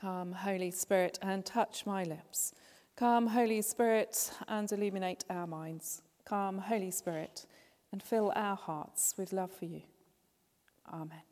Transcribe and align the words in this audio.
Come, 0.00 0.30
Holy 0.30 0.70
Spirit, 0.70 1.18
and 1.22 1.44
touch 1.44 1.84
my 1.84 2.04
lips. 2.04 2.54
Come, 2.94 3.26
Holy 3.26 3.60
Spirit, 3.60 4.30
and 4.46 4.70
illuminate 4.70 5.24
our 5.28 5.48
minds. 5.48 6.02
Come, 6.24 6.58
Holy 6.58 6.92
Spirit, 6.92 7.46
and 7.90 8.00
fill 8.00 8.32
our 8.36 8.54
hearts 8.54 9.14
with 9.18 9.32
love 9.32 9.50
for 9.50 9.64
you. 9.64 9.82
Amen. 10.92 11.22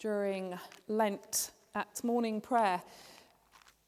During 0.00 0.58
Lent 0.88 1.52
at 1.76 2.02
morning 2.02 2.40
prayer, 2.40 2.82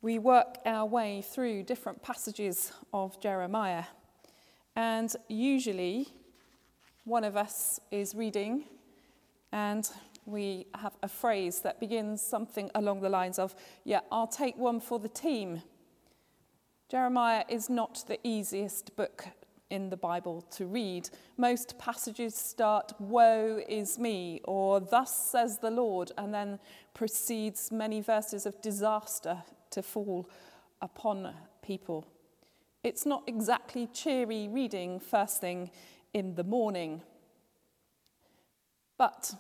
we 0.03 0.21
work 0.21 0.59
our 0.65 0.87
way 0.87 1.21
through 1.21 1.65
different 1.65 2.01
passages 2.01 2.73
of 2.93 3.21
Jeremiah. 3.21 3.87
And 4.77 5.13
usually, 5.29 6.13
one 7.05 7.25
of 7.25 7.37
us 7.37 7.81
is 7.91 8.15
reading, 8.15 8.65
and 9.53 9.89
we 10.27 10.67
have 10.75 10.97
a 11.03 11.09
phrase 11.09 11.61
that 11.61 11.81
begins 11.81 12.23
something 12.23 12.71
along 12.75 13.01
the 13.01 13.09
lines 13.09 13.39
of, 13.39 13.55
Yeah, 13.85 14.01
I'll 14.13 14.27
take 14.27 14.57
one 14.57 14.81
for 14.81 14.99
the 14.99 15.09
team. 15.09 15.63
Jeremiah 16.89 17.45
is 17.49 17.71
not 17.71 18.05
the 18.07 18.19
easiest 18.25 18.97
book 18.97 19.27
in 19.71 19.89
the 19.89 19.97
Bible 19.97 20.43
to 20.51 20.67
read. 20.67 21.09
Most 21.37 21.79
passages 21.79 22.35
start, 22.35 22.93
Woe 22.99 23.63
is 23.69 23.99
me, 23.99 24.41
or 24.45 24.81
Thus 24.81 25.15
says 25.15 25.59
the 25.59 25.71
Lord, 25.71 26.13
and 26.19 26.35
then 26.35 26.59
proceeds 26.93 27.71
many 27.71 28.01
verses 28.01 28.47
of 28.47 28.61
disaster 28.61 29.43
to 29.71 29.83
fall 29.83 30.29
upon 30.83 31.33
people. 31.63 32.05
It's 32.83 33.07
not 33.07 33.23
exactly 33.27 33.87
cheery 33.87 34.49
reading 34.49 34.99
first 34.99 35.41
thing 35.41 35.71
in 36.13 36.35
the 36.35 36.45
morning. 36.45 37.03
But 38.99 39.33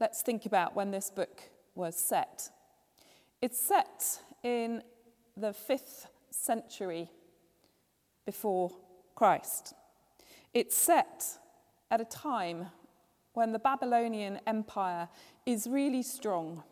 let's 0.00 0.22
think 0.22 0.46
about 0.46 0.74
when 0.74 0.90
this 0.90 1.10
book 1.10 1.42
was 1.74 1.96
set. 1.96 2.50
It's 3.40 3.58
set 3.58 4.20
in 4.42 4.82
the 5.36 5.52
fifth 5.52 6.06
century 6.30 7.10
before 8.24 8.72
Christ. 9.14 9.74
It's 10.52 10.76
set 10.76 11.38
at 11.90 12.00
a 12.00 12.04
time 12.04 12.66
when 13.34 13.52
the 13.52 13.58
Babylonian 13.58 14.40
Empire 14.46 15.08
is 15.44 15.66
really 15.66 16.02
strong 16.02 16.62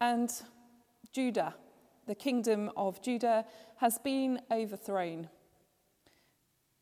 and 0.00 0.30
Judah, 1.12 1.54
the 2.06 2.14
kingdom 2.14 2.70
of 2.76 3.00
Judah, 3.00 3.44
has 3.76 3.98
been 3.98 4.40
overthrown. 4.50 5.28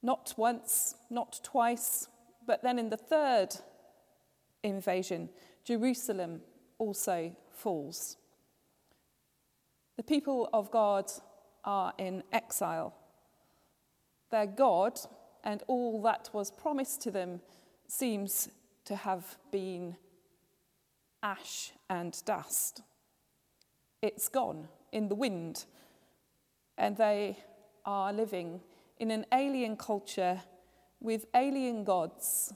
Not 0.03 0.35
once, 0.37 0.97
not 1.11 1.41
twice, 1.43 2.09
but 2.47 2.63
then 2.63 2.79
in 2.79 2.91
the 2.91 2.97
third 2.97 3.55
invasion, 4.63 5.29
Jerusalem 5.65 6.41
also 6.79 7.37
falls. 7.53 8.17
The 9.97 10.03
people 10.03 10.49
of 10.53 10.71
God 10.71 11.11
are 11.65 11.93
in 11.99 12.25
exile. 12.33 12.95
Their 14.31 14.47
God 14.47 14.99
and 15.45 15.63
all 15.69 16.03
that 16.03 16.31
was 16.33 16.51
promised 16.51 17.03
to 17.03 17.11
them 17.11 17.41
seems 17.87 18.49
to 18.87 18.97
have 18.97 19.37
been 19.53 19.97
ash 21.23 21.73
and 21.89 22.21
dust 22.25 22.83
it's 24.03 24.29
gone 24.29 24.67
in 24.91 25.09
the 25.09 25.15
wind. 25.15 25.65
And 26.77 26.97
they 26.97 27.39
are 27.87 28.13
living 28.13 28.61
in 29.03 29.11
an 29.11 29.27
alien 29.33 29.77
culture 29.77 30.41
with 31.01 31.27
alien 31.35 31.83
gods, 31.83 32.55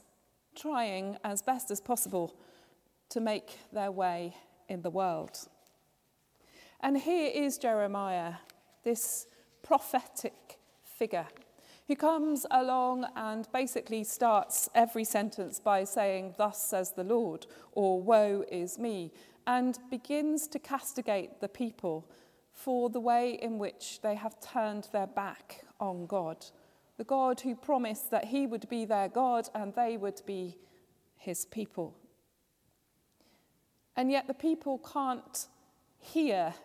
trying 0.55 1.17
as 1.25 1.41
best 1.41 1.69
as 1.71 1.81
possible 1.81 2.37
to 3.09 3.19
make 3.19 3.57
their 3.73 3.91
way 3.91 4.33
in 4.69 4.81
the 4.81 4.89
world. 4.89 5.37
And 6.79 6.97
here 6.97 7.29
is 7.35 7.57
Jeremiah, 7.57 8.35
this 8.85 9.27
prophetic 9.61 10.57
figure, 10.85 11.27
who 11.85 11.97
comes 11.97 12.45
along 12.49 13.05
and 13.17 13.45
basically 13.51 14.05
starts 14.05 14.69
every 14.73 15.03
sentence 15.03 15.59
by 15.59 15.83
saying, 15.83 16.35
Thus 16.37 16.63
says 16.63 16.93
the 16.93 17.03
Lord, 17.03 17.45
or 17.73 18.01
Woe 18.01 18.45
is 18.49 18.79
me, 18.79 19.11
and 19.45 19.77
begins 19.91 20.47
to 20.47 20.59
castigate 20.59 21.41
the 21.41 21.49
people 21.49 22.09
for 22.57 22.89
the 22.89 22.99
way 22.99 23.37
in 23.39 23.59
which 23.59 24.01
they 24.01 24.15
have 24.15 24.41
turned 24.41 24.87
their 24.91 25.05
back 25.05 25.63
on 25.79 26.07
God. 26.07 26.43
The 26.97 27.03
God 27.03 27.39
who 27.39 27.55
promised 27.55 28.09
that 28.09 28.25
he 28.25 28.47
would 28.47 28.67
be 28.67 28.83
their 28.83 29.07
God 29.07 29.47
and 29.53 29.75
they 29.75 29.95
would 29.95 30.23
be 30.25 30.57
his 31.17 31.45
people. 31.45 31.95
And 33.95 34.11
yet 34.11 34.25
the 34.25 34.33
people 34.33 34.79
can't 34.79 35.47
hear 35.99 36.55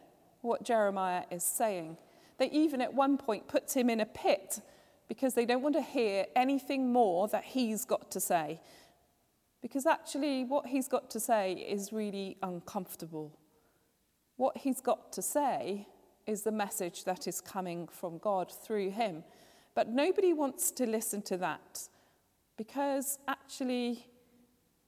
what 0.41 0.65
Jeremiah 0.65 1.25
is 1.31 1.45
saying. 1.45 1.99
They 2.39 2.49
even 2.51 2.81
at 2.81 2.95
one 2.95 3.19
point 3.19 3.47
put 3.47 3.77
him 3.77 3.91
in 3.91 4.01
a 4.01 4.07
pit 4.07 4.61
because 5.09 5.35
they 5.35 5.45
don't 5.45 5.63
want 5.63 5.75
to 5.75 5.83
hear 5.83 6.25
anything 6.35 6.91
more 6.91 7.29
that 7.29 7.45
he's 7.45 7.85
got 7.85 8.11
to 8.13 8.21
say. 8.21 8.63
Because 9.61 9.85
actually, 9.85 10.45
what 10.45 10.67
he's 10.67 10.89
got 10.89 11.11
to 11.11 11.21
say 11.21 11.53
is 11.53 11.93
really 11.93 12.39
uncomfortable. 12.43 13.39
What 14.37 14.59
he's 14.59 14.81
got 14.81 15.13
to 15.13 15.23
say 15.23 15.87
is 16.27 16.43
the 16.43 16.53
message 16.53 17.05
that 17.05 17.27
is 17.27 17.41
coming 17.41 17.89
from 17.89 18.19
God 18.19 18.51
through 18.51 18.91
him. 18.91 19.25
But 19.75 19.89
nobody 19.89 20.33
wants 20.33 20.71
to 20.73 20.87
listen 20.87 21.23
to 21.23 21.37
that 21.39 21.89
because 22.57 23.19
actually 23.27 24.07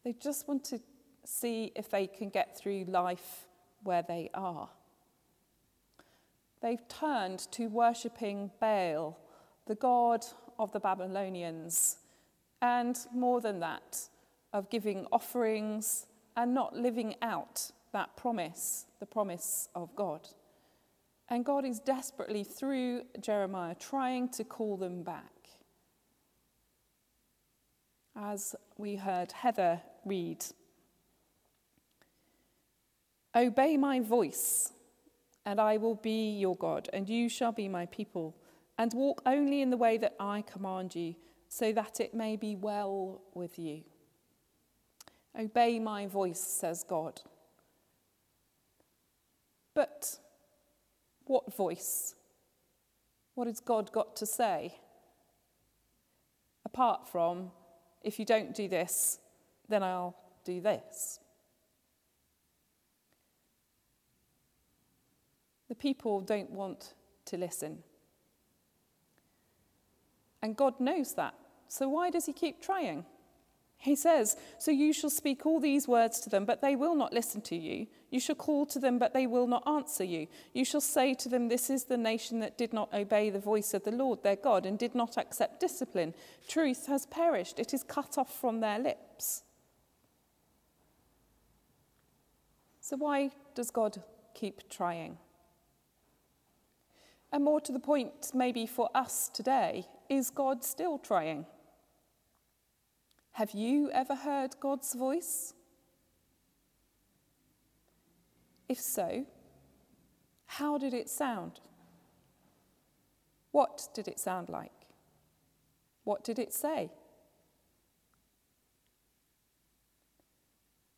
they 0.04 0.12
just 0.12 0.46
want 0.46 0.64
to 0.64 0.80
see 1.24 1.72
if 1.74 1.90
they 1.90 2.06
can 2.06 2.28
get 2.28 2.56
through 2.56 2.84
life 2.84 3.46
where 3.82 4.02
they 4.02 4.30
are. 4.34 4.68
They've 6.60 6.86
turned 6.88 7.40
to 7.52 7.66
worshipping 7.68 8.50
Baal, 8.60 9.18
the 9.66 9.74
god 9.74 10.24
of 10.58 10.72
the 10.72 10.80
Babylonians, 10.80 11.96
and 12.62 12.98
more 13.14 13.40
than 13.40 13.60
that, 13.60 14.08
of 14.52 14.70
giving 14.70 15.06
offerings 15.12 16.06
and 16.36 16.54
not 16.54 16.76
living 16.76 17.16
out 17.20 17.70
that 17.94 18.16
promise, 18.16 18.86
the 19.00 19.06
promise 19.06 19.68
of 19.74 19.96
God. 19.96 20.28
And 21.28 21.44
God 21.44 21.64
is 21.64 21.80
desperately, 21.80 22.44
through 22.44 23.04
Jeremiah, 23.20 23.74
trying 23.74 24.28
to 24.30 24.44
call 24.44 24.76
them 24.76 25.02
back. 25.02 25.32
As 28.14 28.54
we 28.76 28.96
heard 28.96 29.32
Heather 29.32 29.80
read, 30.04 30.44
Obey 33.34 33.76
my 33.76 34.00
voice, 34.00 34.72
and 35.46 35.60
I 35.60 35.78
will 35.78 35.96
be 35.96 36.38
your 36.38 36.56
God, 36.56 36.90
and 36.92 37.08
you 37.08 37.28
shall 37.28 37.52
be 37.52 37.68
my 37.68 37.86
people, 37.86 38.36
and 38.76 38.92
walk 38.92 39.22
only 39.24 39.62
in 39.62 39.70
the 39.70 39.76
way 39.76 39.96
that 39.98 40.14
I 40.20 40.42
command 40.42 40.94
you, 40.94 41.14
so 41.48 41.72
that 41.72 42.00
it 42.00 42.12
may 42.12 42.36
be 42.36 42.54
well 42.54 43.22
with 43.34 43.58
you. 43.58 43.82
Obey 45.38 45.78
my 45.78 46.06
voice, 46.06 46.40
says 46.40 46.84
God. 46.86 47.20
But 49.74 50.18
what 51.24 51.54
voice? 51.54 52.14
What 53.34 53.46
has 53.46 53.60
God 53.60 53.90
got 53.92 54.16
to 54.16 54.26
say? 54.26 54.74
Apart 56.64 57.08
from, 57.08 57.50
if 58.02 58.18
you 58.18 58.24
don't 58.24 58.54
do 58.54 58.68
this, 58.68 59.18
then 59.68 59.82
I'll 59.82 60.16
do 60.44 60.60
this. 60.60 61.18
The 65.68 65.74
people 65.74 66.20
don't 66.20 66.50
want 66.50 66.94
to 67.26 67.36
listen. 67.36 67.82
And 70.42 70.56
God 70.56 70.78
knows 70.78 71.14
that. 71.14 71.34
So 71.68 71.88
why 71.88 72.10
does 72.10 72.26
he 72.26 72.32
keep 72.32 72.62
trying? 72.62 73.04
He 73.84 73.96
says, 73.96 74.38
So 74.58 74.70
you 74.70 74.94
shall 74.94 75.10
speak 75.10 75.44
all 75.44 75.60
these 75.60 75.86
words 75.86 76.18
to 76.20 76.30
them, 76.30 76.46
but 76.46 76.62
they 76.62 76.74
will 76.74 76.94
not 76.94 77.12
listen 77.12 77.42
to 77.42 77.54
you. 77.54 77.86
You 78.10 78.18
shall 78.18 78.34
call 78.34 78.64
to 78.64 78.78
them, 78.78 78.98
but 78.98 79.12
they 79.12 79.26
will 79.26 79.46
not 79.46 79.62
answer 79.68 80.04
you. 80.04 80.26
You 80.54 80.64
shall 80.64 80.80
say 80.80 81.12
to 81.12 81.28
them, 81.28 81.48
This 81.48 81.68
is 81.68 81.84
the 81.84 81.98
nation 81.98 82.40
that 82.40 82.56
did 82.56 82.72
not 82.72 82.94
obey 82.94 83.28
the 83.28 83.38
voice 83.38 83.74
of 83.74 83.84
the 83.84 83.90
Lord 83.90 84.22
their 84.22 84.36
God 84.36 84.64
and 84.64 84.78
did 84.78 84.94
not 84.94 85.18
accept 85.18 85.60
discipline. 85.60 86.14
Truth 86.48 86.86
has 86.86 87.04
perished, 87.04 87.58
it 87.58 87.74
is 87.74 87.82
cut 87.82 88.16
off 88.16 88.34
from 88.40 88.60
their 88.60 88.78
lips. 88.78 89.42
So, 92.80 92.96
why 92.96 93.32
does 93.54 93.70
God 93.70 94.02
keep 94.32 94.70
trying? 94.70 95.18
And 97.30 97.44
more 97.44 97.60
to 97.60 97.72
the 97.72 97.78
point, 97.78 98.30
maybe 98.32 98.64
for 98.64 98.88
us 98.94 99.28
today, 99.28 99.84
is 100.08 100.30
God 100.30 100.64
still 100.64 100.96
trying? 100.96 101.44
Have 103.34 103.50
you 103.50 103.90
ever 103.90 104.14
heard 104.14 104.54
God's 104.60 104.94
voice? 104.94 105.54
If 108.68 108.78
so, 108.78 109.26
how 110.46 110.78
did 110.78 110.94
it 110.94 111.10
sound? 111.10 111.58
What 113.50 113.88
did 113.92 114.06
it 114.06 114.20
sound 114.20 114.48
like? 114.48 114.70
What 116.04 116.22
did 116.22 116.38
it 116.38 116.54
say? 116.54 116.92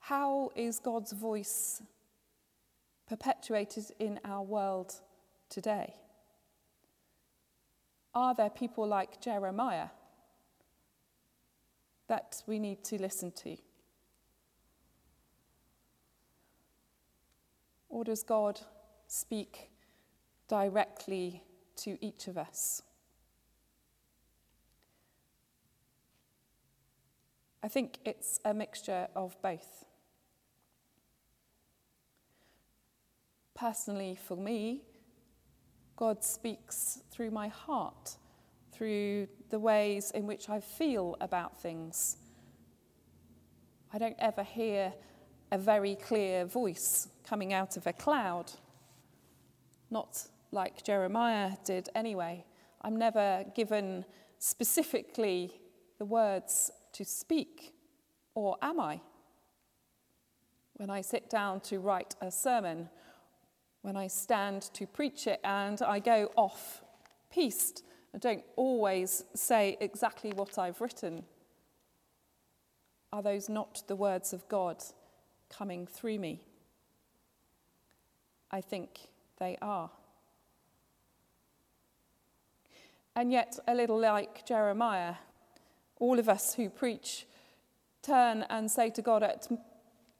How 0.01 0.51
is 0.55 0.79
God's 0.79 1.13
voice 1.13 1.81
perpetuated 3.09 3.87
in 3.99 4.21
our 4.27 4.43
world 4.43 4.93
today? 5.49 5.95
Are 8.15 8.35
there 8.35 8.51
people 8.51 8.87
like 8.87 9.23
Jeremiah 9.23 9.89
that 12.09 12.43
we 12.47 12.59
need 12.59 12.85
to 12.85 13.01
listen 13.01 13.33
to? 13.33 13.57
Or 17.89 18.05
does 18.05 18.23
God 18.23 18.61
speak 19.07 19.71
directly 20.49 21.43
to 21.77 21.97
each 22.05 22.29
of 22.29 22.39
us? 22.39 22.83
I 27.63 27.69
think 27.69 27.99
it's 28.05 28.39
a 28.45 28.55
mixture 28.55 29.09
of 29.17 29.37
both. 29.43 29.85
Personally, 33.55 34.15
for 34.15 34.37
me, 34.37 34.83
God 35.97 36.23
speaks 36.23 37.01
through 37.11 37.31
my 37.31 37.49
heart, 37.49 38.17
through 38.77 39.27
the 39.51 39.59
ways 39.59 40.11
in 40.11 40.27
which 40.27 40.49
I 40.51 40.61
feel 40.61 41.17
about 41.21 41.61
things. 41.61 42.17
I 43.93 43.99
don't 43.99 44.17
ever 44.19 44.43
hear 44.43 44.93
a 45.51 45.59
very 45.59 45.95
clear 45.95 46.45
voice 46.45 47.09
coming 47.25 47.53
out 47.53 47.77
of 47.77 47.87
a 47.87 47.93
cloud, 47.93 48.53
not 49.91 50.27
like 50.51 50.83
Jeremiah 50.83 51.53
did 51.65 51.89
anyway. 51.95 52.45
I'm 52.83 52.97
never 52.97 53.45
given 53.55 54.05
specifically 54.39 55.61
the 55.99 56.05
words 56.05 56.71
to 56.93 57.05
speak, 57.05 57.73
or 58.35 58.57
am 58.61 58.81
I? 58.81 59.01
When 60.75 60.91
I 60.91 61.01
sit 61.01 61.31
down 61.31 61.61
to 61.61 61.79
write 61.79 62.15
a 62.21 62.31
sermon, 62.31 62.91
when 63.81 63.97
I 63.97 64.09
stand 64.09 64.63
to 64.75 64.87
preach 64.87 65.27
it 65.27 65.41
and 65.43 65.81
I 65.81 66.01
go 66.01 66.31
off 66.37 66.83
piste, 67.31 67.83
I 68.17 68.19
don't 68.19 68.45
always 68.57 69.25
say 69.35 69.77
exactly 69.79 70.33
what 70.33 70.59
I've 70.59 70.81
written. 70.81 71.25
Are 73.13 73.21
those 73.21 73.51
not 73.51 73.83
the 73.89 73.95
words 73.95 74.33
of 74.33 74.49
God 74.49 74.83
coming 75.51 75.87
through 75.87 76.19
me? 76.19 76.41
I 78.51 78.63
think 78.63 79.01
they 79.39 79.59
are. 79.61 79.91
And 83.15 83.31
yet, 83.31 83.59
a 83.69 83.75
little 83.75 84.01
like 84.01 84.47
Jeremiah, 84.47 85.17
all 85.99 86.19
of 86.19 86.31
us 86.31 86.55
who 86.55 86.71
preach 86.71 87.27
turn 88.01 88.47
and 88.49 88.71
say 88.71 88.89
to 88.91 89.03
God 89.03 89.25
at 89.25 89.47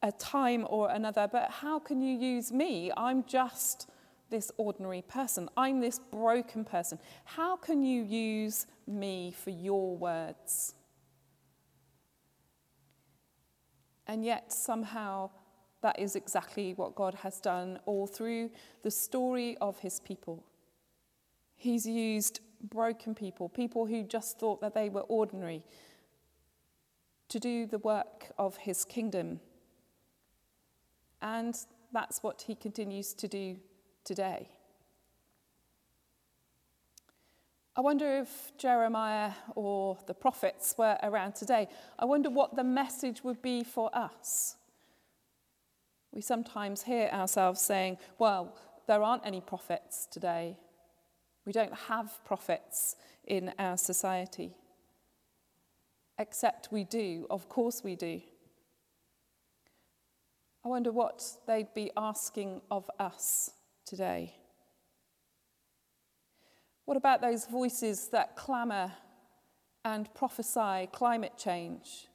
a 0.03 0.11
time 0.11 0.67
or 0.69 0.91
another, 0.91 1.27
but 1.31 1.49
how 1.49 1.79
can 1.79 2.03
you 2.03 2.15
use 2.15 2.51
me? 2.51 2.91
I'm 2.95 3.23
just 3.23 3.89
this 4.29 4.51
ordinary 4.57 5.01
person. 5.01 5.49
I'm 5.55 5.79
this 5.79 5.99
broken 5.99 6.63
person. 6.63 6.99
How 7.25 7.55
can 7.55 7.83
you 7.83 8.03
use 8.03 8.67
me 8.85 9.31
for 9.31 9.49
your 9.49 9.95
words? 9.95 10.75
And 14.07 14.23
yet, 14.23 14.53
somehow, 14.53 15.29
that 15.81 15.99
is 15.99 16.15
exactly 16.15 16.73
what 16.73 16.95
God 16.95 17.13
has 17.15 17.39
done 17.39 17.79
all 17.85 18.07
through 18.07 18.51
the 18.83 18.91
story 18.91 19.57
of 19.59 19.79
his 19.79 19.99
people. 19.99 20.43
He's 21.55 21.85
used 21.85 22.39
broken 22.63 23.13
people, 23.13 23.49
people 23.49 23.85
who 23.85 24.03
just 24.03 24.39
thought 24.39 24.61
that 24.61 24.73
they 24.73 24.89
were 24.89 25.01
ordinary, 25.01 25.63
to 27.29 27.39
do 27.39 27.65
the 27.65 27.79
work 27.79 28.31
of 28.37 28.55
his 28.57 28.85
kingdom. 28.85 29.41
And 31.21 31.57
that's 31.91 32.23
what 32.23 32.43
he 32.47 32.55
continues 32.55 33.13
to 33.15 33.27
do 33.27 33.57
today. 34.07 34.47
I 37.75 37.81
wonder 37.81 38.19
if 38.21 38.53
Jeremiah 38.57 39.33
or 39.53 39.97
the 40.07 40.13
prophets 40.13 40.73
were 40.77 40.97
around 41.03 41.35
today. 41.35 41.67
I 41.99 42.05
wonder 42.05 42.29
what 42.29 42.55
the 42.55 42.63
message 42.63 43.23
would 43.23 43.41
be 43.41 43.63
for 43.63 43.95
us. 43.95 44.55
We 46.11 46.21
sometimes 46.21 46.83
hear 46.83 47.09
ourselves 47.09 47.61
saying, 47.61 47.97
well, 48.17 48.55
there 48.87 49.03
aren't 49.03 49.25
any 49.25 49.41
prophets 49.41 50.07
today. 50.09 50.57
We 51.45 51.51
don't 51.51 51.73
have 51.73 52.23
prophets 52.23 52.95
in 53.25 53.53
our 53.59 53.77
society. 53.77 54.55
Except 56.17 56.71
we 56.71 56.85
do, 56.85 57.27
of 57.29 57.49
course 57.49 57.83
we 57.83 57.95
do. 57.95 58.21
I 60.65 60.69
wonder 60.69 60.91
what 60.91 61.23
they'd 61.45 61.73
be 61.75 61.91
asking 61.95 62.61
of 62.71 62.89
us 62.99 63.51
today. 63.87 64.35
What 66.85 66.97
about 66.97 67.21
those 67.21 67.45
voices 67.45 68.09
that 68.09 68.35
clamour 68.35 68.91
and 69.83 70.13
prophesy 70.13 70.89
climate 70.91 71.33
change? 71.37 72.07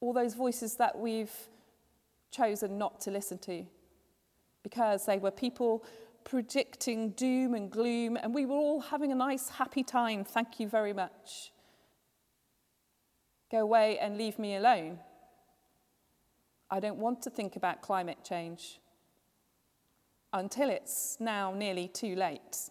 All 0.00 0.12
those 0.12 0.34
voices 0.34 0.76
that 0.76 0.98
we've 0.98 1.32
chosen 2.30 2.78
not 2.78 3.00
to 3.02 3.10
listen 3.10 3.38
to 3.38 3.64
because 4.62 5.06
they 5.06 5.18
were 5.18 5.30
people 5.30 5.84
predicting 6.24 7.10
doom 7.10 7.54
and 7.54 7.70
gloom, 7.70 8.16
and 8.16 8.34
we 8.34 8.44
were 8.44 8.56
all 8.56 8.80
having 8.80 9.10
a 9.10 9.14
nice, 9.14 9.48
happy 9.48 9.82
time. 9.82 10.24
Thank 10.24 10.60
you 10.60 10.68
very 10.68 10.92
much. 10.92 11.52
Go 13.50 13.58
away 13.58 13.98
and 13.98 14.18
leave 14.18 14.38
me 14.38 14.56
alone. 14.56 14.98
I 16.70 16.78
don't 16.78 16.98
want 16.98 17.22
to 17.22 17.30
think 17.30 17.56
about 17.56 17.80
climate 17.80 18.18
change 18.22 18.79
until 20.32 20.70
it's 20.70 21.16
now 21.20 21.52
nearly 21.52 21.88
too 21.88 22.14
late. 22.14 22.70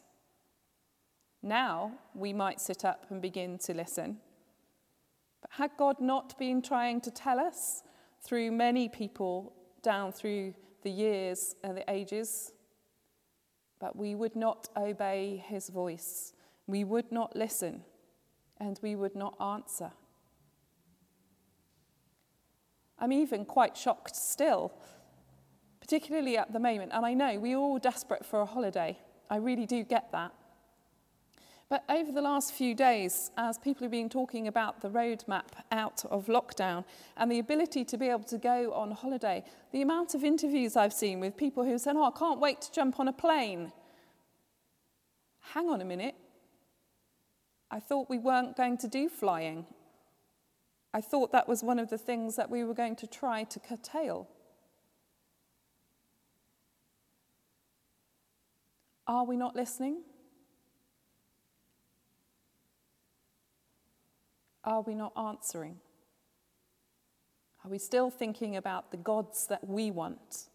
Now 1.41 1.93
we 2.13 2.33
might 2.33 2.59
sit 2.59 2.83
up 2.85 3.05
and 3.09 3.21
begin 3.21 3.57
to 3.59 3.73
listen. 3.73 4.17
But 5.41 5.51
had 5.51 5.71
God 5.77 5.99
not 5.99 6.37
been 6.37 6.61
trying 6.61 7.01
to 7.01 7.11
tell 7.11 7.39
us 7.39 7.83
through 8.21 8.51
many 8.51 8.89
people 8.89 9.53
down 9.81 10.11
through 10.11 10.53
the 10.83 10.91
years 10.91 11.55
and 11.63 11.77
the 11.77 11.89
ages? 11.89 12.51
But 13.79 13.95
we 13.95 14.15
would 14.15 14.35
not 14.35 14.67
obey 14.75 15.43
his 15.47 15.69
voice, 15.69 16.33
we 16.67 16.83
would 16.83 17.11
not 17.11 17.35
listen, 17.35 17.83
and 18.57 18.77
we 18.81 18.95
would 18.95 19.15
not 19.15 19.35
answer. 19.41 19.91
I'm 23.01 23.13
even 23.13 23.45
quite 23.45 23.77
shocked 23.77 24.15
still 24.15 24.73
particularly 25.89 26.37
at 26.37 26.53
the 26.53 26.59
moment. 26.59 26.91
And 26.93 27.03
I 27.03 27.15
know 27.15 27.39
we're 27.39 27.57
all 27.57 27.79
desperate 27.79 28.23
for 28.23 28.41
a 28.41 28.45
holiday. 28.45 28.95
I 29.27 29.37
really 29.37 29.65
do 29.65 29.83
get 29.83 30.11
that. 30.11 30.31
But 31.67 31.83
over 31.89 32.11
the 32.11 32.21
last 32.21 32.53
few 32.53 32.75
days, 32.75 33.31
as 33.37 33.57
people 33.57 33.85
have 33.85 33.91
been 33.91 34.07
talking 34.07 34.47
about 34.47 34.81
the 34.81 34.89
roadmap 34.89 35.47
out 35.71 36.05
of 36.05 36.27
lockdown 36.27 36.85
and 37.17 37.31
the 37.31 37.39
ability 37.39 37.85
to 37.85 37.97
be 37.97 38.07
able 38.07 38.25
to 38.25 38.37
go 38.37 38.71
on 38.73 38.91
holiday, 38.91 39.43
the 39.71 39.81
amount 39.81 40.13
of 40.13 40.23
interviews 40.23 40.75
I've 40.75 40.93
seen 40.93 41.19
with 41.19 41.35
people 41.35 41.63
who 41.63 41.79
said, 41.79 41.95
Oh, 41.95 42.03
I 42.03 42.11
can't 42.11 42.39
wait 42.39 42.61
to 42.61 42.71
jump 42.71 42.99
on 42.99 43.07
a 43.07 43.13
plane. 43.13 43.71
Hang 45.53 45.69
on 45.69 45.81
a 45.81 45.85
minute. 45.85 46.15
I 47.71 47.79
thought 47.79 48.11
we 48.11 48.19
weren't 48.19 48.55
going 48.55 48.77
to 48.77 48.87
do 48.87 49.09
flying. 49.09 49.65
I 50.93 51.01
thought 51.01 51.31
that 51.31 51.47
was 51.47 51.63
one 51.63 51.79
of 51.79 51.89
the 51.89 51.97
things 51.97 52.35
that 52.35 52.51
we 52.51 52.63
were 52.63 52.75
going 52.75 52.95
to 52.97 53.07
try 53.07 53.43
to 53.45 53.59
curtail. 53.59 54.27
Are 59.09 59.23
we 59.23 59.37
not 59.37 59.55
listening? 59.55 60.03
Are 64.63 64.81
we 64.81 64.93
not 64.93 65.13
answering? 65.17 65.77
Are 67.65 67.71
we 67.71 67.79
still 67.79 68.11
thinking 68.11 68.55
about 68.55 68.91
the 68.91 68.97
gods 68.97 69.47
that 69.47 69.67
we 69.67 69.89
want 69.89 70.49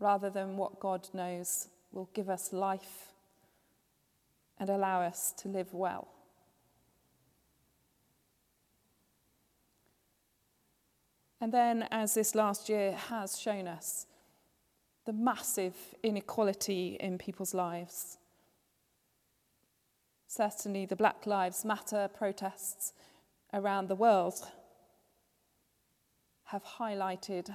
rather 0.00 0.28
than 0.28 0.56
what 0.56 0.80
God 0.80 1.08
knows 1.14 1.68
will 1.92 2.10
give 2.14 2.28
us 2.28 2.52
life 2.52 3.12
and 4.58 4.68
allow 4.68 5.02
us 5.02 5.32
to 5.38 5.48
live 5.48 5.72
well? 5.72 6.08
And 11.40 11.52
then, 11.52 11.86
as 11.92 12.14
this 12.14 12.34
last 12.34 12.68
year 12.68 12.90
has 13.08 13.38
shown 13.38 13.68
us, 13.68 14.06
the 15.04 15.12
massive 15.12 15.74
inequality 16.02 16.96
in 17.00 17.18
people's 17.18 17.54
lives. 17.54 18.18
Certainly, 20.28 20.86
the 20.86 20.96
Black 20.96 21.26
Lives 21.26 21.64
Matter 21.64 22.08
protests 22.08 22.92
around 23.52 23.88
the 23.88 23.94
world 23.96 24.34
have 26.44 26.64
highlighted 26.64 27.54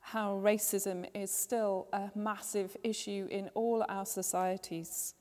how 0.00 0.36
racism 0.36 1.06
is 1.14 1.30
still 1.30 1.88
a 1.92 2.10
massive 2.14 2.76
issue 2.84 3.26
in 3.30 3.50
all 3.54 3.84
our 3.88 4.06
societies. 4.06 5.14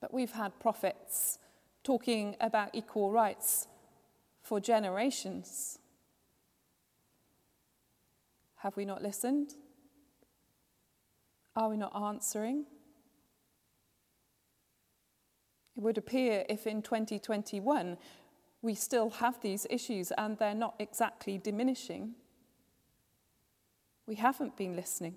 But 0.00 0.12
we've 0.12 0.32
had 0.32 0.58
prophets 0.60 1.38
talking 1.82 2.36
about 2.40 2.74
equal 2.74 3.10
rights 3.10 3.66
for 4.42 4.60
generations. 4.60 5.78
Have 8.56 8.76
we 8.76 8.84
not 8.84 9.02
listened? 9.02 9.54
Are 11.54 11.68
we 11.68 11.76
not 11.76 11.94
answering? 11.94 12.66
It 15.76 15.82
would 15.82 15.98
appear 15.98 16.44
if 16.48 16.66
in 16.66 16.82
2021 16.82 17.98
we 18.62 18.74
still 18.74 19.10
have 19.10 19.40
these 19.42 19.66
issues 19.70 20.10
and 20.16 20.38
they're 20.38 20.54
not 20.54 20.74
exactly 20.78 21.38
diminishing, 21.38 22.14
we 24.06 24.14
haven't 24.14 24.56
been 24.56 24.74
listening 24.74 25.16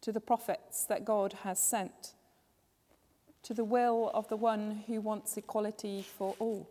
to 0.00 0.12
the 0.12 0.20
prophets 0.20 0.84
that 0.86 1.04
God 1.04 1.34
has 1.44 1.62
sent, 1.62 2.14
to 3.42 3.54
the 3.54 3.64
will 3.64 4.10
of 4.14 4.28
the 4.28 4.36
one 4.36 4.84
who 4.86 5.00
wants 5.00 5.36
equality 5.36 6.02
for 6.02 6.34
all. 6.38 6.68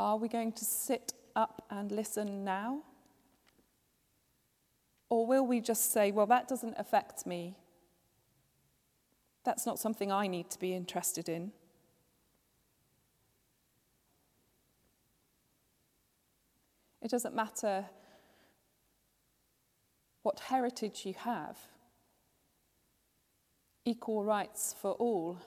Are 0.00 0.16
we 0.16 0.28
going 0.28 0.52
to 0.52 0.64
sit 0.64 1.12
up 1.36 1.62
and 1.68 1.92
listen 1.92 2.42
now? 2.42 2.80
Or 5.10 5.26
will 5.26 5.46
we 5.46 5.60
just 5.60 5.92
say, 5.92 6.10
well, 6.10 6.24
that 6.24 6.48
doesn't 6.48 6.74
affect 6.78 7.26
me? 7.26 7.58
That's 9.44 9.66
not 9.66 9.78
something 9.78 10.10
I 10.10 10.26
need 10.26 10.48
to 10.52 10.58
be 10.58 10.72
interested 10.72 11.28
in. 11.28 11.52
It 17.02 17.10
doesn't 17.10 17.34
matter 17.34 17.84
what 20.22 20.40
heritage 20.40 21.04
you 21.04 21.12
have, 21.12 21.58
equal 23.84 24.24
rights 24.24 24.74
for 24.80 24.92
all 24.92 25.40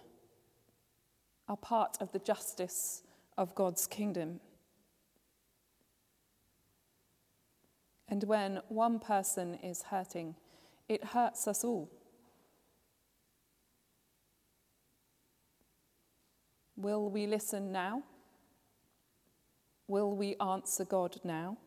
are 1.47 1.57
part 1.57 1.97
of 1.99 2.11
the 2.11 2.19
justice 2.19 3.01
of 3.37 3.55
God's 3.55 3.87
kingdom. 3.87 4.39
And 8.07 8.23
when 8.25 8.61
one 8.67 8.99
person 8.99 9.55
is 9.55 9.83
hurting, 9.83 10.35
it 10.87 11.03
hurts 11.03 11.47
us 11.47 11.63
all. 11.63 11.89
Will 16.75 17.09
we 17.09 17.27
listen 17.27 17.71
now? 17.71 18.03
Will 19.87 20.15
we 20.15 20.35
answer 20.35 20.85
God 20.85 21.17
now? 21.23 21.57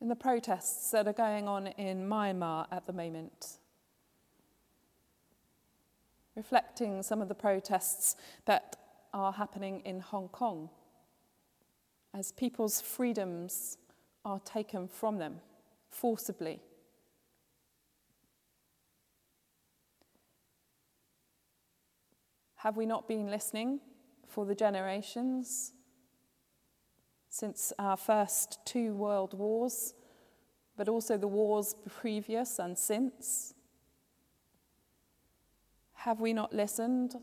In 0.00 0.08
the 0.08 0.16
protests 0.16 0.90
that 0.90 1.06
are 1.06 1.14
going 1.14 1.48
on 1.48 1.68
in 1.68 2.06
Myanmar 2.06 2.66
at 2.70 2.86
the 2.86 2.92
moment, 2.92 3.58
reflecting 6.36 7.02
some 7.02 7.22
of 7.22 7.28
the 7.28 7.34
protests 7.34 8.16
that 8.44 8.76
are 9.12 9.32
happening 9.32 9.80
in 9.84 10.00
Hong 10.00 10.28
Kong 10.28 10.68
as 12.12 12.32
people's 12.32 12.80
freedoms 12.80 13.76
are 14.24 14.40
taken 14.40 14.88
from 14.88 15.18
them 15.18 15.40
forcibly. 15.88 16.60
Have 22.56 22.76
we 22.76 22.86
not 22.86 23.06
been 23.06 23.30
listening 23.30 23.80
for 24.26 24.46
the 24.46 24.54
generations 24.54 25.72
since 27.28 27.72
our 27.78 27.96
first 27.96 28.58
two 28.64 28.94
world 28.94 29.34
wars, 29.34 29.92
but 30.76 30.88
also 30.88 31.18
the 31.18 31.28
wars 31.28 31.74
previous 32.00 32.58
and 32.58 32.78
since? 32.78 33.54
Have 36.04 36.20
we 36.20 36.34
not 36.34 36.52
listened 36.52 37.16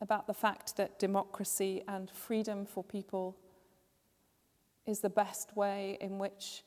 about 0.00 0.26
the 0.26 0.32
fact 0.32 0.78
that 0.78 0.98
democracy 0.98 1.82
and 1.86 2.10
freedom 2.10 2.64
for 2.64 2.82
people 2.82 3.36
is 4.86 5.00
the 5.00 5.10
best 5.10 5.54
way 5.54 5.98
in 6.00 6.18
which 6.18 6.64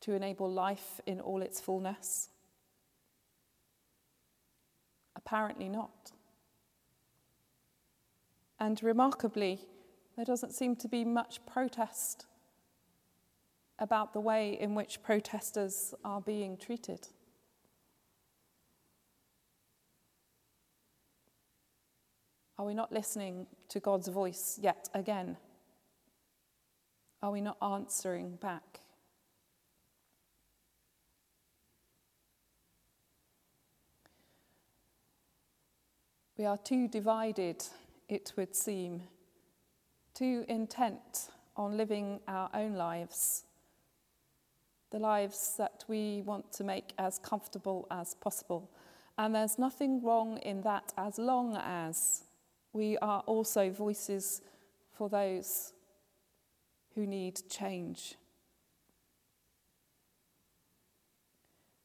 to 0.00 0.14
enable 0.14 0.50
life 0.50 1.02
in 1.04 1.20
all 1.20 1.42
its 1.42 1.60
fullness? 1.60 2.30
Apparently 5.16 5.68
not. 5.68 6.12
And 8.58 8.82
remarkably, 8.82 9.60
there 10.16 10.24
doesn't 10.24 10.54
seem 10.54 10.76
to 10.76 10.88
be 10.88 11.04
much 11.04 11.44
protest 11.44 12.24
about 13.78 14.14
the 14.14 14.20
way 14.20 14.58
in 14.58 14.74
which 14.74 15.02
protesters 15.02 15.92
are 16.06 16.22
being 16.22 16.56
treated. 16.56 17.08
Are 22.58 22.64
we 22.64 22.74
not 22.74 22.90
listening 22.90 23.46
to 23.68 23.78
God's 23.78 24.08
voice 24.08 24.58
yet 24.60 24.88
again? 24.92 25.36
Are 27.22 27.30
we 27.30 27.40
not 27.40 27.56
answering 27.62 28.34
back? 28.36 28.80
We 36.36 36.46
are 36.46 36.56
too 36.56 36.88
divided, 36.88 37.64
it 38.08 38.32
would 38.36 38.54
seem, 38.54 39.02
too 40.14 40.44
intent 40.48 41.30
on 41.56 41.76
living 41.76 42.20
our 42.26 42.50
own 42.54 42.74
lives, 42.74 43.44
the 44.90 44.98
lives 44.98 45.54
that 45.58 45.84
we 45.88 46.22
want 46.22 46.52
to 46.52 46.64
make 46.64 46.92
as 46.98 47.18
comfortable 47.18 47.86
as 47.90 48.14
possible. 48.14 48.70
And 49.16 49.34
there's 49.34 49.58
nothing 49.58 50.02
wrong 50.02 50.38
in 50.38 50.62
that 50.62 50.92
as 50.96 51.18
long 51.18 51.56
as 51.56 52.22
we 52.72 52.98
are 52.98 53.20
also 53.26 53.70
voices 53.70 54.42
for 54.92 55.08
those 55.08 55.72
who 56.94 57.06
need 57.06 57.40
change. 57.48 58.16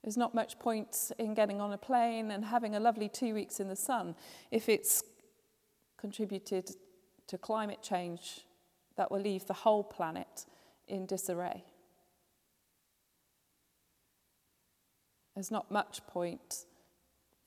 There's 0.03 0.17
not 0.17 0.35
much 0.35 0.59
point 0.59 1.11
in 1.17 1.33
getting 1.33 1.61
on 1.61 1.71
a 1.71 1.77
plane 1.77 2.31
and 2.31 2.43
having 2.43 2.75
a 2.75 2.79
lovely 2.79 3.07
two 3.07 3.33
weeks 3.33 3.59
in 3.59 3.69
the 3.69 3.75
sun 3.75 4.15
if 4.51 4.67
it's 4.67 5.03
contributed 5.97 6.71
to 7.27 7.37
climate 7.37 7.81
change 7.81 8.41
that 8.97 9.09
will 9.09 9.21
leave 9.21 9.47
the 9.47 9.53
whole 9.53 9.83
planet 9.83 10.45
in 10.87 11.05
disarray. 11.05 11.63
There's 15.33 15.51
not 15.51 15.71
much 15.71 16.05
point 16.07 16.65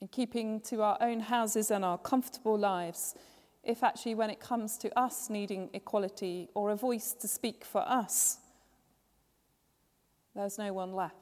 in 0.00 0.08
keeping 0.08 0.60
to 0.60 0.82
our 0.82 0.98
own 1.00 1.20
houses 1.20 1.70
and 1.70 1.84
our 1.84 1.98
comfortable 1.98 2.58
lives, 2.58 3.14
if 3.62 3.82
actually 3.82 4.14
when 4.14 4.30
it 4.30 4.40
comes 4.40 4.76
to 4.78 4.98
us 4.98 5.28
needing 5.30 5.70
equality 5.72 6.48
or 6.54 6.70
a 6.70 6.76
voice 6.76 7.12
to 7.14 7.26
speak 7.26 7.64
for 7.64 7.80
us, 7.80 8.38
there's 10.34 10.58
no 10.58 10.72
one 10.72 10.92
left. 10.92 11.14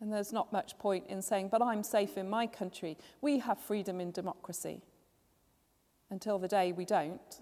And 0.00 0.12
there's 0.12 0.32
not 0.32 0.52
much 0.52 0.78
point 0.78 1.06
in 1.08 1.20
saying, 1.22 1.48
but 1.48 1.60
I'm 1.60 1.82
safe 1.82 2.16
in 2.16 2.30
my 2.30 2.46
country. 2.46 2.96
We 3.20 3.40
have 3.40 3.58
freedom 3.58 4.00
in 4.00 4.12
democracy 4.12 4.82
until 6.08 6.38
the 6.38 6.48
day 6.48 6.72
we 6.72 6.84
don't. 6.84 7.40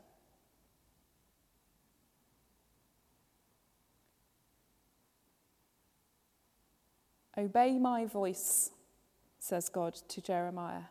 Obey 7.39 7.79
my 7.79 8.07
voice, 8.07 8.71
says 9.39 9.69
God 9.69 9.95
to 10.09 10.21
Jeremiah. 10.21 10.85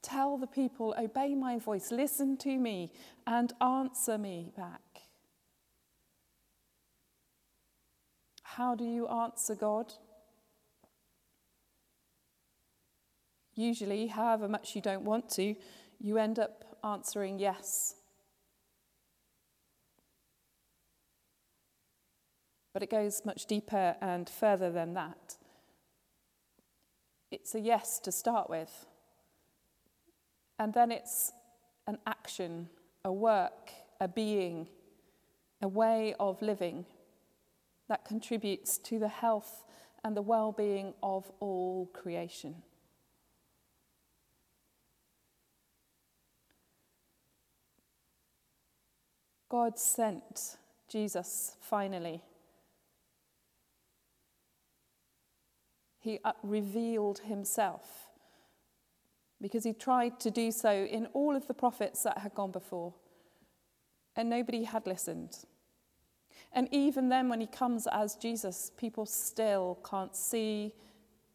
Tell 0.00 0.38
the 0.38 0.46
people, 0.46 0.94
obey 0.96 1.34
my 1.34 1.58
voice, 1.58 1.90
listen 1.90 2.36
to 2.38 2.56
me, 2.56 2.92
and 3.26 3.52
answer 3.60 4.16
me 4.16 4.52
back. 4.56 4.80
How 8.42 8.74
do 8.74 8.84
you 8.84 9.08
answer 9.08 9.54
God? 9.54 9.92
Usually, 13.54 14.06
however 14.06 14.48
much 14.48 14.76
you 14.76 14.80
don't 14.80 15.02
want 15.02 15.28
to, 15.30 15.56
you 16.00 16.16
end 16.16 16.38
up 16.38 16.64
answering 16.84 17.40
yes. 17.40 17.96
But 22.72 22.84
it 22.84 22.90
goes 22.90 23.22
much 23.24 23.46
deeper 23.46 23.96
and 24.00 24.28
further 24.28 24.70
than 24.70 24.94
that. 24.94 25.36
It's 27.30 27.54
a 27.54 27.60
yes 27.60 27.98
to 28.00 28.12
start 28.12 28.48
with. 28.48 28.86
And 30.58 30.72
then 30.72 30.90
it's 30.90 31.32
an 31.86 31.98
action, 32.06 32.68
a 33.04 33.12
work, 33.12 33.70
a 34.00 34.08
being, 34.08 34.68
a 35.62 35.68
way 35.68 36.14
of 36.18 36.40
living 36.42 36.84
that 37.88 38.04
contributes 38.04 38.78
to 38.78 38.98
the 38.98 39.08
health 39.08 39.64
and 40.04 40.16
the 40.16 40.22
well 40.22 40.52
being 40.52 40.94
of 41.02 41.30
all 41.40 41.90
creation. 41.92 42.56
God 49.48 49.78
sent 49.78 50.58
Jesus 50.88 51.56
finally. 51.60 52.22
He 55.98 56.20
uh, 56.24 56.32
revealed 56.42 57.20
himself 57.20 58.08
because 59.40 59.64
he 59.64 59.72
tried 59.72 60.18
to 60.20 60.30
do 60.30 60.50
so 60.50 60.72
in 60.72 61.06
all 61.06 61.36
of 61.36 61.46
the 61.46 61.54
prophets 61.54 62.02
that 62.02 62.18
had 62.18 62.34
gone 62.34 62.50
before, 62.50 62.94
and 64.16 64.28
nobody 64.28 64.64
had 64.64 64.86
listened. 64.86 65.44
And 66.52 66.68
even 66.72 67.08
then, 67.08 67.28
when 67.28 67.40
he 67.40 67.46
comes 67.46 67.86
as 67.92 68.16
Jesus, 68.16 68.72
people 68.76 69.06
still 69.06 69.78
can't 69.88 70.16
see, 70.16 70.74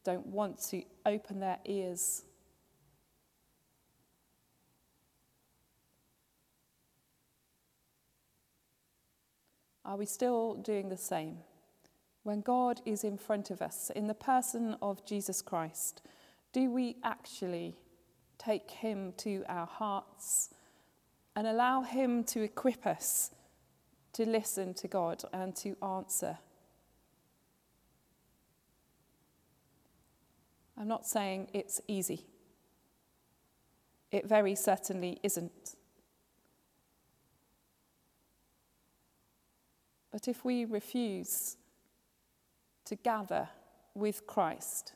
don't 0.03 0.25
want 0.27 0.61
to 0.69 0.83
open 1.05 1.39
their 1.39 1.59
ears. 1.65 2.23
Are 9.85 9.97
we 9.97 10.05
still 10.05 10.55
doing 10.55 10.89
the 10.89 10.97
same? 10.97 11.37
When 12.23 12.41
God 12.41 12.81
is 12.85 13.03
in 13.03 13.17
front 13.17 13.51
of 13.51 13.61
us, 13.61 13.91
in 13.93 14.07
the 14.07 14.13
person 14.13 14.77
of 14.81 15.05
Jesus 15.05 15.41
Christ, 15.41 16.01
do 16.53 16.71
we 16.71 16.95
actually 17.03 17.75
take 18.37 18.71
him 18.71 19.13
to 19.17 19.43
our 19.49 19.65
hearts 19.65 20.49
and 21.35 21.45
allow 21.45 21.81
him 21.81 22.23
to 22.25 22.41
equip 22.41 22.87
us 22.87 23.31
to 24.13 24.25
listen 24.25 24.73
to 24.75 24.87
God 24.87 25.23
and 25.33 25.55
to 25.57 25.75
answer? 25.83 26.37
I'm 30.77 30.87
not 30.87 31.05
saying 31.05 31.49
it's 31.53 31.81
easy. 31.87 32.25
It 34.11 34.27
very 34.27 34.55
certainly 34.55 35.19
isn't. 35.23 35.75
But 40.11 40.27
if 40.27 40.45
we 40.45 40.65
refuse 40.65 41.57
to 42.93 42.99
gather 43.01 43.49
with 43.95 44.27
Christ, 44.27 44.93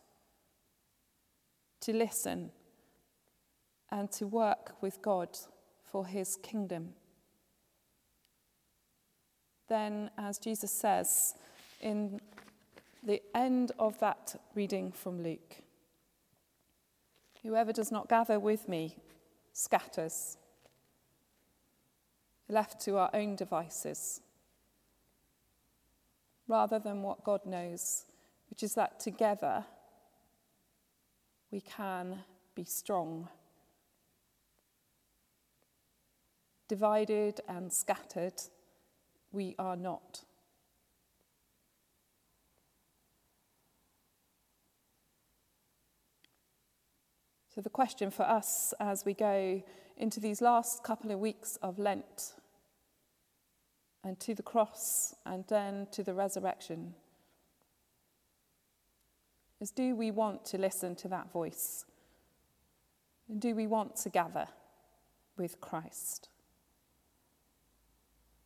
to 1.82 1.94
listen, 1.94 2.52
and 3.90 4.12
to 4.12 4.28
work 4.28 4.76
with 4.82 5.02
God 5.02 5.30
for 5.84 6.06
his 6.06 6.38
kingdom, 6.44 6.90
then, 9.68 10.12
as 10.16 10.38
Jesus 10.38 10.72
says 10.72 11.34
in 11.82 12.22
the 13.04 13.20
end 13.34 13.72
of 13.80 13.98
that 14.00 14.40
reading 14.54 14.92
from 14.92 15.24
Luke, 15.24 15.64
whoever 17.42 17.74
does 17.74 17.92
not 17.92 18.08
gather 18.10 18.40
with 18.40 18.70
me 18.70 18.96
scatters, 19.54 20.38
left 22.48 22.80
to 22.82 22.98
our 22.98 23.10
own 23.16 23.36
devices 23.36 24.22
rather 26.48 26.80
than 26.80 27.04
what 27.04 27.24
God 27.24 27.46
knows, 27.46 28.06
which 28.50 28.64
is 28.64 28.74
that 28.76 29.00
together 29.00 29.66
we 31.52 31.62
can 31.62 32.20
be 32.56 32.64
strong. 32.64 33.30
Divided 36.68 37.42
and 37.48 37.72
scattered, 37.72 38.42
we 39.32 39.56
are 39.58 39.78
not. 39.78 40.24
So, 47.54 47.62
the 47.62 47.70
question 47.70 48.12
for 48.12 48.24
us 48.24 48.74
as 48.80 49.04
we 49.04 49.14
go 49.16 49.64
into 49.98 50.20
these 50.20 50.42
last 50.42 50.84
couple 50.84 51.10
of 51.10 51.20
weeks 51.20 51.58
of 51.64 51.80
Lent 51.80 52.34
and 54.04 54.20
to 54.20 54.34
the 54.34 54.44
cross 54.44 55.14
and 55.26 55.44
then 55.48 55.88
to 55.92 56.04
the 56.04 56.14
resurrection 56.14 56.94
is 59.60 59.72
do 59.72 59.96
we 59.96 60.12
want 60.12 60.46
to 60.46 60.58
listen 60.58 60.96
to 60.98 61.08
that 61.08 61.32
voice? 61.32 61.86
And 63.28 63.42
do 63.42 63.56
we 63.56 63.68
want 63.68 63.96
to 63.98 64.10
gather 64.10 64.48
with 65.36 65.60
Christ? 65.60 66.30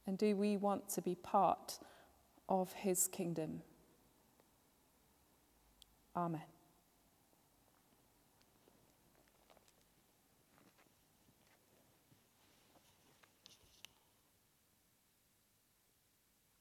And 0.07 0.17
do 0.17 0.35
we 0.35 0.57
want 0.57 0.89
to 0.89 1.01
be 1.01 1.15
part 1.15 1.79
of 2.49 2.73
his 2.73 3.07
kingdom? 3.07 3.61
Amen. 6.15 6.50